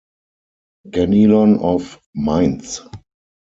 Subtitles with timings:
[0.89, 2.81] "Ganelon of Mainz".